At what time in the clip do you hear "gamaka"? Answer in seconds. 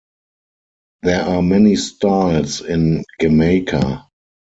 3.21-4.07